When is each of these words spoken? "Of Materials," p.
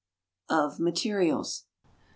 "Of 0.49 0.79
Materials," 0.79 1.65
p. 1.85 1.87